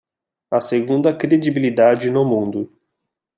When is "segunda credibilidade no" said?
0.59-2.25